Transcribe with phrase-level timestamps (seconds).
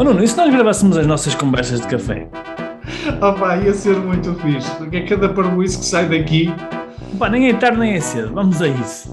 [0.00, 2.26] Oh Nuno, e se nós gravássemos as nossas conversas de café?
[3.20, 6.46] Opa, ia ser muito fixe, porque é cada parboice que sai daqui.
[7.18, 9.10] Pá, nem é tarde nem é cedo, vamos a isso.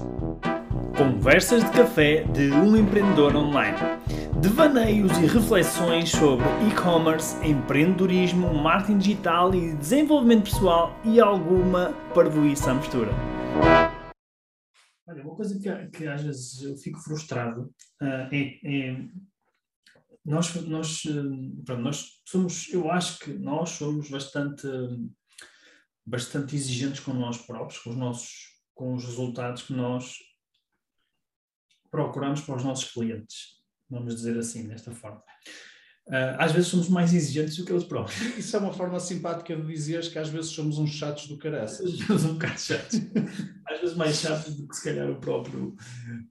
[0.96, 3.76] Conversas de café de um empreendedor online.
[4.40, 12.74] Devaneios e reflexões sobre e-commerce, empreendedorismo, marketing digital e desenvolvimento pessoal e alguma parvoíça à
[12.74, 13.10] mistura.
[15.06, 17.70] Olha, uma coisa que, que às vezes eu fico frustrado
[18.00, 18.96] uh, é, é
[20.28, 24.66] nós, nós, eh, pronto, nós somos, eu acho que nós somos bastante,
[26.04, 30.16] bastante exigentes com nós próprios, com os nossos, com os resultados que nós
[31.90, 35.24] procuramos para os nossos clientes, vamos dizer assim, desta forma.
[36.08, 38.18] Uh, às vezes somos mais exigentes do que eles próprios.
[38.38, 41.98] Isso é uma forma simpática de dizeres que às vezes somos uns chatos do caraças.
[41.98, 43.00] Somos um bocado chatos.
[43.68, 45.76] às vezes mais chatos do que se calhar o próprio,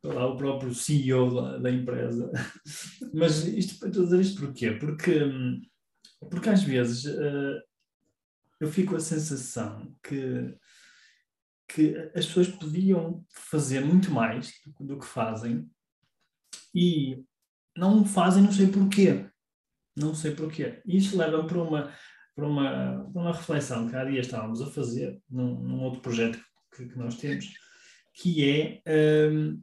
[0.03, 2.31] lá, o próprio CEO da, da empresa.
[3.13, 4.71] Mas isto, estou a dizer isto porquê?
[4.71, 5.19] Porque,
[6.27, 7.61] porque às vezes uh,
[8.59, 10.57] eu fico a sensação que,
[11.67, 15.69] que as pessoas podiam fazer muito mais do, do que fazem
[16.73, 17.23] e
[17.77, 19.29] não fazem, não sei porquê
[19.97, 20.81] não sei porquê.
[20.85, 21.93] Isto leva-me para uma,
[22.35, 26.39] para, uma, para uma reflexão que há dias estávamos a fazer num, num outro projeto
[26.75, 27.51] que, que, nós temos,
[28.13, 28.81] que é
[29.31, 29.59] um,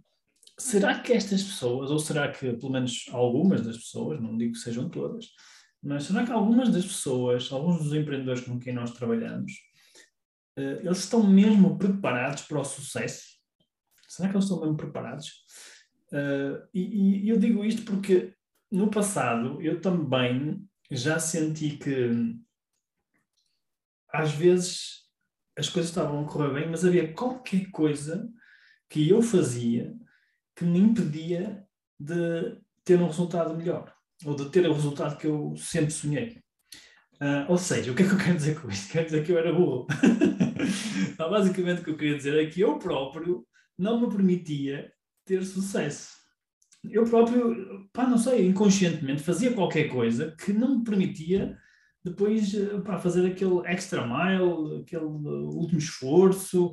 [0.58, 4.58] será que estas pessoas, ou será que pelo menos algumas das pessoas, não digo que
[4.58, 5.27] sejam todas,
[5.80, 9.52] mas será que algumas das pessoas, alguns dos empreendedores com quem nós trabalhamos,
[10.58, 13.34] uh, eles estão mesmo preparados para o sucesso?
[14.08, 15.28] Será que eles estão mesmo preparados?
[16.10, 18.34] Uh, e, e eu digo isto porque
[18.75, 22.36] no passado eu também já senti que
[24.12, 25.05] às vezes
[25.56, 28.28] as coisas estavam a correr bem, mas havia qualquer coisa
[28.91, 29.95] que eu fazia
[30.56, 31.64] que me impedia
[31.98, 36.42] de ter um resultado melhor ou de ter o resultado que eu sempre sonhei.
[37.14, 38.91] Uh, ou seja, o que é que eu quero dizer com isto?
[38.91, 39.86] Quero dizer que eu era burro.
[41.17, 43.46] basicamente, o que eu queria dizer é que eu próprio
[43.79, 44.92] não me permitia
[45.24, 46.23] ter sucesso
[46.90, 51.56] eu próprio, pá, não sei, inconscientemente fazia qualquer coisa que não me permitia
[52.05, 56.72] depois eh, pá, fazer aquele extra mile, aquele último esforço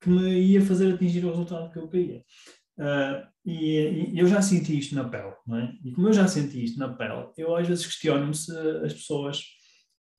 [0.00, 2.24] que me ia fazer atingir o resultado que eu queria.
[2.78, 5.74] Uh, e, e, eu já senti isto na pele, não é?
[5.84, 9.44] E como eu já senti isto na pele, eu às vezes questiono-me se as pessoas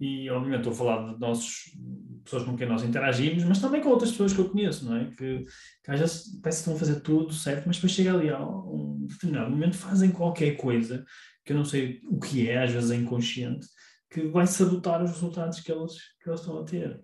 [0.02, 1.78] e obviamente estou a falar de nossos,
[2.24, 5.06] pessoas com quem nós interagimos, mas também com outras pessoas que eu conheço, não é?
[5.12, 5.46] Que,
[5.84, 8.44] que às vezes parece que estão a fazer tudo certo, mas depois chega ali a
[8.44, 11.06] um determinado momento, fazem qualquer coisa,
[11.46, 13.68] que eu não sei o que é, às vezes é inconsciente,
[14.10, 17.00] que vai sabotar os resultados que eles, que eles estão a ter.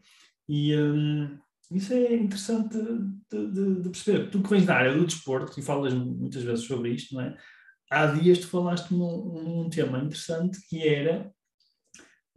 [0.50, 1.38] E um,
[1.70, 4.32] isso é interessante de, de, de, perceber.
[4.32, 7.38] Tu que vens da área do desporto e falas muitas vezes sobre isto, não é?
[7.92, 11.32] Há dias tu falaste num, num tema interessante que era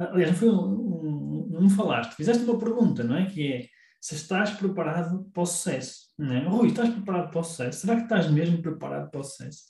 [0.00, 3.27] Aliás, não foi um, um, me falaste, fizeste uma pergunta, não é?
[3.27, 3.66] Que é
[4.00, 6.06] se estás preparado para o sucesso.
[6.19, 6.47] Não é?
[6.47, 7.81] Rui, estás preparado para o sucesso?
[7.81, 9.65] Será que estás mesmo preparado para o sucesso?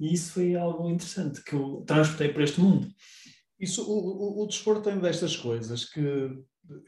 [0.00, 2.88] E isso foi algo interessante que eu transportei para este mundo.
[3.60, 6.00] Isso, o, o, o desporto tem destas coisas que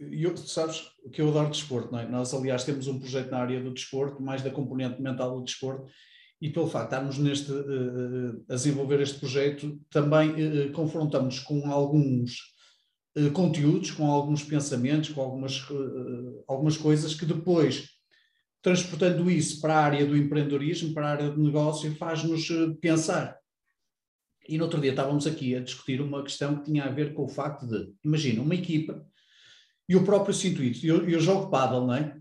[0.01, 0.83] eu, sabes
[1.13, 2.09] que eu adoro desporto, não é?
[2.09, 5.87] Nós, aliás, temos um projeto na área do desporto, mais da componente mental do desporto,
[6.41, 11.71] e pelo facto de estarmos neste, uh, a desenvolver este projeto, também uh, confrontamos com
[11.71, 12.56] alguns
[13.33, 17.89] conteúdos, com alguns pensamentos, com algumas, uh, algumas coisas que depois,
[18.63, 22.47] transportando isso para a área do empreendedorismo, para a área de negócio, faz-nos
[22.81, 23.39] pensar.
[24.49, 27.25] E no outro dia estávamos aqui a discutir uma questão que tinha a ver com
[27.25, 29.05] o facto de, imagina, uma equipa,
[29.89, 32.17] e eu próprio sinto isso, eu, eu jogo paddle, não é?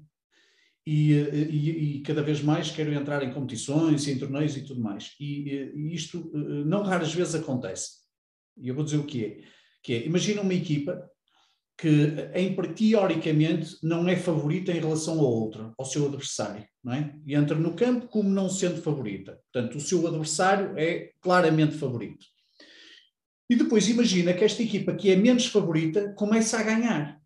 [0.87, 5.15] E, e, e, cada vez mais quero entrar em competições, em torneios e tudo mais.
[5.19, 6.31] E, e isto
[6.63, 8.05] não raras vezes acontece.
[8.55, 9.54] E eu vou dizer o que é
[9.85, 11.07] que é, imagina uma equipa
[11.77, 17.13] que, em, teoricamente, não é favorita em relação a outra, ao seu adversário, não é?
[17.23, 19.39] E entra no campo como não sendo favorita.
[19.53, 22.25] Portanto, o seu adversário é claramente favorito.
[23.47, 27.21] E depois imagina que esta equipa que é menos favorita começa a ganhar.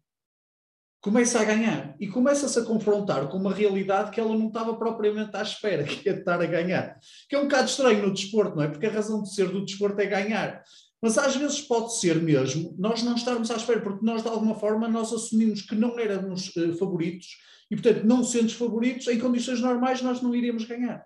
[1.00, 5.34] Começa a ganhar e começa-se a confrontar com uma realidade que ela não estava propriamente
[5.38, 7.00] à espera, que é de estar a ganhar.
[7.30, 8.68] Que é um bocado estranho no desporto, não é?
[8.68, 10.62] Porque a razão de ser do desporto é ganhar.
[11.02, 14.56] Mas às vezes pode ser mesmo nós não estarmos à espera, porque nós de alguma
[14.56, 17.38] forma nós assumimos que não éramos uh, favoritos
[17.72, 21.06] e, portanto, não sendo favoritos, em condições normais nós não iríamos ganhar.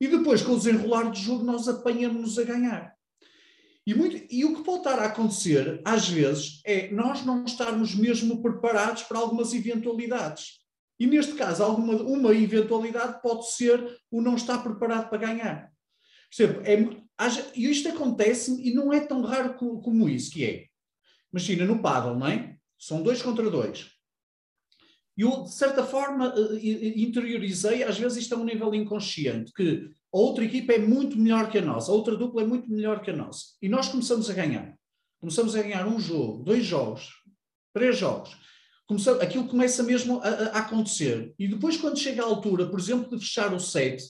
[0.00, 2.94] E depois, com o desenrolar do jogo, nós apanhamos-nos a ganhar.
[3.86, 7.94] E, muito, e o que pode estar a acontecer, às vezes, é nós não estarmos
[7.94, 10.60] mesmo preparados para algumas eventualidades.
[10.98, 15.72] E neste caso, alguma, uma eventualidade pode ser o não estar preparado para ganhar.
[16.30, 16.70] Percebe?
[16.70, 17.03] É,
[17.54, 20.66] e isto acontece e não é tão raro como, isso, que é,
[21.32, 22.56] imagina, no paddle, não é?
[22.78, 23.90] São dois contra dois.
[25.16, 29.88] E eu, de certa forma, eh, interiorizei, às vezes isto é um nível inconsciente, que
[30.12, 33.00] a outra equipa é muito melhor que a nossa, a outra dupla é muito melhor
[33.00, 33.54] que a nossa.
[33.62, 34.76] E nós começamos a ganhar.
[35.20, 37.10] Começamos a ganhar um jogo, dois jogos,
[37.72, 38.36] três jogos.
[38.86, 41.32] Começamos, aquilo começa mesmo a, a, acontecer.
[41.38, 44.02] E depois, quando chega a altura, por exemplo, de fechar o set,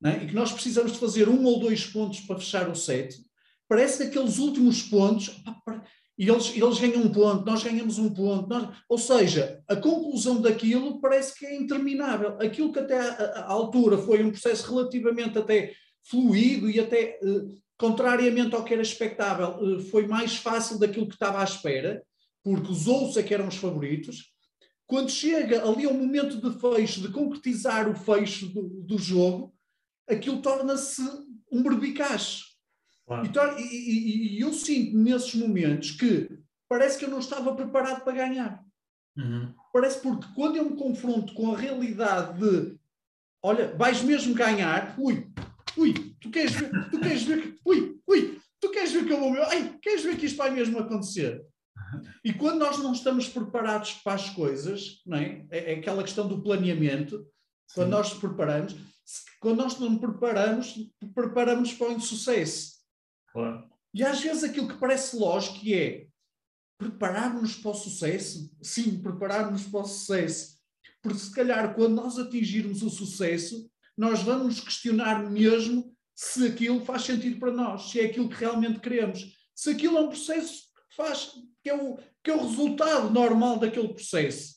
[0.00, 3.16] né, e que nós precisamos de fazer um ou dois pontos para fechar o set,
[3.68, 5.30] parece que aqueles últimos pontos,
[6.20, 8.46] e eles, eles ganham um ponto, nós ganhamos um ponto.
[8.46, 12.36] Nós, ou seja, a conclusão daquilo parece que é interminável.
[12.40, 15.72] Aquilo que até à, altura foi um processo relativamente até
[16.04, 17.42] fluido e até, eh,
[17.78, 22.02] contrariamente ao que era expectável, eh, foi mais fácil daquilo que estava à espera,
[22.44, 24.30] porque os outros é que eram os favoritos.
[24.86, 29.54] Quando chega ali ao momento de fecho, de concretizar o fecho do, do jogo,
[30.10, 31.02] aquilo torna-se
[31.50, 32.50] um berbicacho.
[33.06, 33.58] Claro.
[33.58, 36.28] E, e, e, eu sinto nesses momentos que
[36.68, 38.64] parece que eu não estava preparado para ganhar.
[39.16, 39.52] Uhum.
[39.72, 42.78] Parece porque quando eu me confronto com a realidade de
[43.42, 45.26] olha, vais mesmo ganhar, ui,
[45.76, 49.18] ui, tu queres ver, tu queres ver que, ui, ui, tu queres ver que eu
[49.18, 51.42] vou, ai, queres ver que isto vai mesmo acontecer?
[52.22, 55.44] E quando nós não estamos preparados para as coisas, não é?
[55.50, 57.26] É, é aquela questão do planeamento,
[57.74, 57.90] quando Sim.
[57.90, 58.76] nós nos preparamos,
[59.40, 60.74] quando nós não preparamos,
[61.14, 62.80] preparamos para o insucesso.
[63.32, 63.70] Claro.
[63.92, 66.06] E às vezes aquilo que parece lógico é
[66.78, 68.50] preparar-nos para o sucesso.
[68.62, 70.58] Sim, preparar-nos para o sucesso.
[71.02, 77.02] Porque se calhar quando nós atingirmos o sucesso, nós vamos questionar mesmo se aquilo faz
[77.02, 79.38] sentido para nós, se é aquilo que realmente queremos.
[79.54, 81.32] Se aquilo é um processo que faz,
[81.62, 84.56] que é o, que é o resultado normal daquele processo.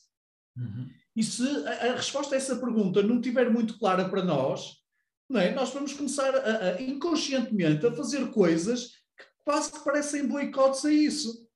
[0.56, 0.90] Uhum.
[1.16, 4.82] E se a, a, resposta a essa pergunta não estiver muito clara para nós,
[5.28, 5.54] não é?
[5.54, 10.92] nós vamos começar a, a, inconscientemente a fazer coisas que quase que parecem boicotes a
[10.92, 11.48] isso.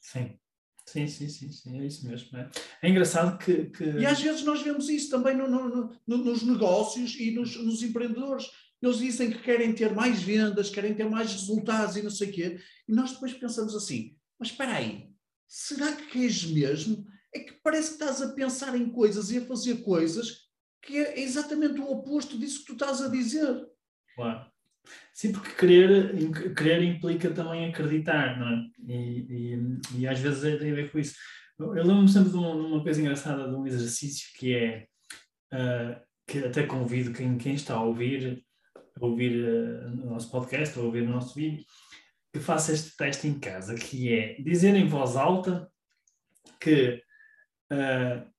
[0.00, 0.38] Sim.
[0.88, 2.34] Sim, sim, sim, sim, é isso mesmo.
[2.38, 2.50] É,
[2.82, 6.42] é engraçado que, que, E às vezes nós vemos isso também no, no, no, nos
[6.42, 8.46] negócios e nos, nos, empreendedores.
[8.80, 12.32] Eles dizem que querem ter mais vendas, querem ter mais resultados e não sei o
[12.32, 12.60] quê.
[12.88, 15.10] E nós depois pensamos assim, mas espera aí,
[15.46, 17.04] será que queres mesmo?
[17.34, 20.48] É que parece que estás a pensar em coisas e a fazer coisas
[20.80, 23.66] que é exatamente o oposto disso que tu estás a dizer.
[24.14, 24.50] Claro.
[25.12, 28.70] Sim, porque querer, querer implica também acreditar, não é?
[28.86, 31.16] E, e, e às vezes é, tem a ver com isso.
[31.58, 34.86] Eu lembro-me sempre de uma, uma, coisa engraçada, de um exercício que é,
[35.52, 38.44] uh, que até convido quem, quem está a ouvir,
[38.76, 41.64] a ouvir uh, o nosso podcast, a ouvir o nosso vídeo,
[42.32, 45.68] que faça este teste em casa, que é dizer em voz alta
[46.60, 47.02] que,
[47.72, 48.30] uh,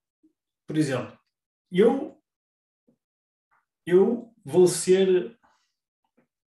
[0.67, 1.17] por exemplo,
[1.71, 2.15] eu
[3.85, 5.35] eu vou ser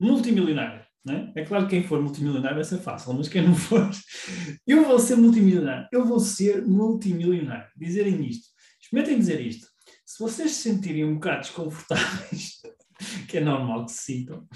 [0.00, 0.82] multimilionário.
[1.08, 1.40] É?
[1.40, 3.90] é claro que quem for multimilionário vai ser fácil, mas quem não for,
[4.64, 7.68] eu vou ser multimilionário, eu vou ser multimilionário.
[7.76, 8.48] Dizerem isto,
[8.80, 9.66] experimentem dizer isto.
[10.06, 12.60] Se vocês se sentirem um bocado desconfortáveis,
[13.28, 14.46] que é normal que se sintam,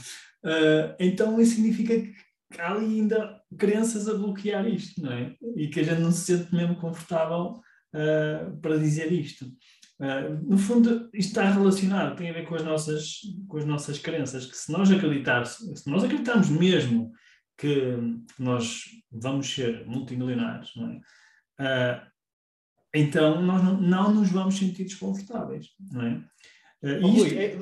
[0.45, 2.01] uh, então isso significa
[2.53, 5.35] que há ali ainda crenças a bloquear isto, não é?
[5.57, 7.61] E que a gente não se sente mesmo confortável
[7.97, 9.47] uh, para dizer isto.
[9.99, 13.99] Uh, no fundo, isto está relacionado, tem a ver com as nossas, com as nossas
[13.99, 17.13] crenças, que se nós acreditarmos, se nós acreditarmos mesmo
[17.57, 17.97] que
[18.39, 20.97] nós vamos ser multimilionários, não é?
[21.59, 22.07] Uh,
[22.95, 26.25] então nós não, não, nos vamos sentir desconfortáveis, não é?
[26.83, 27.09] Uh, isto...
[27.09, 27.59] Rui, é,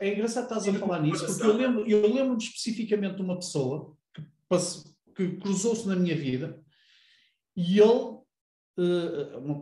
[0.00, 3.96] é, engraçado estás a falar nisso, porque eu lembro, eu lembro especificamente de uma pessoa
[4.14, 4.22] que,
[5.16, 6.62] que cruzou-se na minha vida
[7.56, 8.19] e ele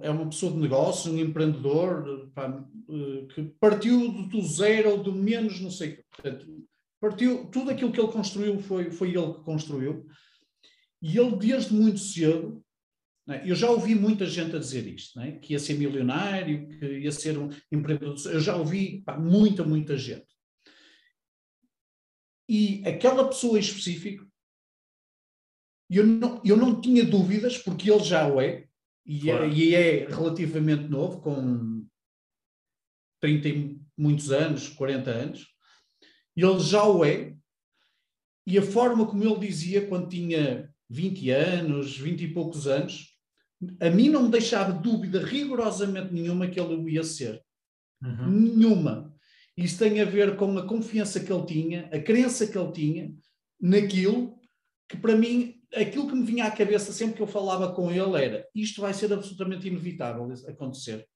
[0.02, 5.12] é uma pessoa de negócio, um empreendedor pá, eh, que partiu do zero ou do
[5.12, 6.02] menos, não sei.
[6.10, 6.66] Portanto,
[7.00, 10.06] partiu, tudo aquilo que ele construiu foi, foi ele que construiu.
[11.00, 12.64] E ele, desde muito cedo,
[13.26, 16.98] né, eu já ouvi muita gente a dizer isto, né, que ia ser milionário, que
[17.00, 18.16] ia ser um empreendedor.
[18.26, 20.26] Eu já ouvi pá, muita, muita gente.
[22.48, 24.26] E aquela pessoa em específico,
[25.90, 28.67] eu não, eu não tinha dúvidas, porque ele já o é,
[29.08, 29.50] e, é, claro.
[29.50, 31.86] é, e é relativamente novo, com
[33.20, 35.46] 30 e muitos anos, 40 anos,
[36.36, 37.34] ele já o é,
[38.46, 43.18] e a forma como ele dizia quando tinha 20 anos, 20 e poucos anos,
[43.80, 47.42] a mim não me deixava dúvida rigorosamente nenhuma que ele o ia ser.
[48.02, 48.30] Uhum.
[48.30, 49.14] Nenhuma.
[49.56, 53.14] Isso tem a ver com a confiança que ele tinha, a crença que ele tinha
[53.60, 54.38] naquilo
[54.88, 58.24] que para mim aquilo que me vinha à cabeça sempre que eu falava com ele
[58.24, 61.06] era isto vai ser absolutamente inevitável acontecer.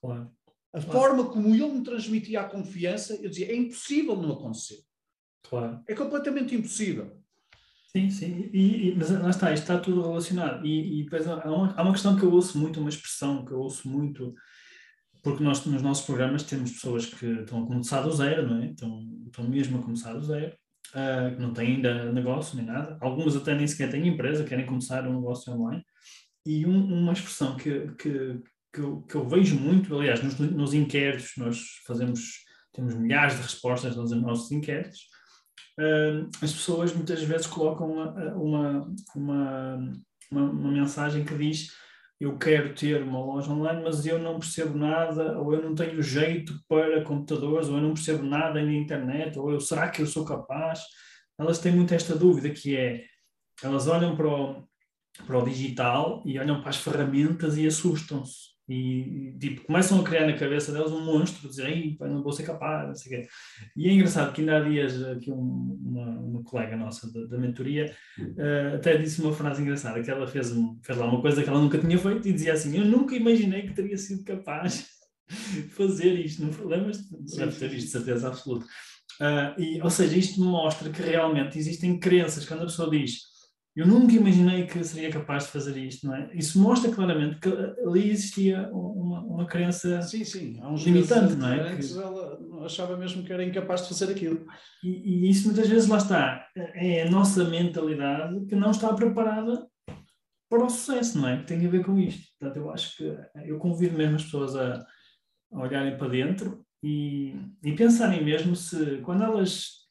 [0.00, 0.30] Claro.
[0.72, 0.98] A claro.
[0.98, 4.78] forma como ele me transmitia a confiança, eu dizia, é impossível não acontecer.
[5.48, 5.82] Claro.
[5.88, 7.16] É completamente impossível.
[7.96, 10.66] Sim, sim, e, e, mas lá está, isto está tudo relacionado.
[10.66, 13.52] E, e depois há uma, há uma questão que eu ouço muito, uma expressão que
[13.52, 14.34] eu ouço muito,
[15.22, 18.66] porque nós nos nossos programas temos pessoas que estão a começar do zero, não é?
[18.66, 20.54] Estão, estão mesmo a começar do zero,
[20.94, 22.96] uh, que não têm ainda negócio nem nada.
[23.00, 25.84] Algumas até nem sequer têm empresa, querem começar um negócio online.
[26.44, 28.40] E um, uma expressão que, que,
[28.72, 33.42] que, eu, que eu vejo muito, aliás, nos, nos inquéritos, nós fazemos, temos milhares de
[33.42, 35.00] respostas nos nossos inquéritos,
[35.80, 39.92] uh, as pessoas muitas vezes colocam uma, uma, uma,
[40.30, 41.70] uma, uma mensagem que diz
[42.18, 46.02] eu quero ter uma loja online, mas eu não percebo nada, ou eu não tenho
[46.02, 50.06] jeito para computadores, ou eu não percebo nada na internet, ou eu, será que eu
[50.06, 50.80] sou capaz?
[51.38, 53.04] Elas têm muito esta dúvida que é,
[53.62, 54.64] elas olham para o,
[55.26, 60.26] para o digital e olham para as ferramentas e assustam-se e, tipo, começam a criar
[60.26, 63.28] na cabeça deles um monstro, dizer, Ei, não vou ser capaz, não sei o quê.
[63.76, 67.38] E é engraçado que ainda há dias aqui um, uma, uma, colega nossa da, da
[67.38, 71.48] mentoria uh, até disse uma frase engraçada, que ela fez, fez lá uma coisa que
[71.48, 74.88] ela nunca tinha feito e dizia assim, eu nunca imaginei que teria sido capaz
[75.28, 76.98] de fazer isto, não lembras?
[77.36, 78.66] Deve ter isto de certeza absoluta.
[79.20, 83.35] Uh, e, ou seja, isto mostra que realmente existem crenças, quando a pessoa diz
[83.76, 86.30] eu nunca imaginei que seria capaz de fazer isto, não é?
[86.32, 87.48] Isso mostra claramente que
[87.86, 90.58] ali existia uma, uma crença sim, sim.
[90.62, 91.76] Há uns limitante, não é?
[91.76, 91.92] Que...
[91.92, 94.46] Ela achava mesmo que era incapaz de fazer aquilo.
[94.82, 96.48] E, e, isso muitas vezes lá está.
[96.56, 99.68] É a nossa mentalidade que não está preparada
[100.48, 101.36] para o sucesso, não é?
[101.36, 102.32] Que tem a ver com isto.
[102.38, 104.86] Portanto, eu acho que eu convido mesmo as pessoas a,
[105.52, 109.85] a olharem para dentro e, e pensarem mesmo se, quando elas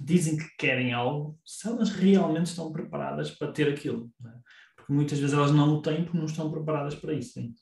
[0.00, 4.10] dizem que querem algo, se elas realmente estão preparadas para ter aquilo.
[4.24, 4.30] É?
[4.76, 7.38] Porque muitas vezes elas não o têm porque não estão preparadas para isso.
[7.40, 7.54] Hein?